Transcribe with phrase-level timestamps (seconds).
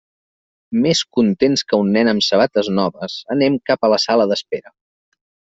[0.85, 4.79] Més contents que un nen amb sabates noves, anem cap a la sala d'espera.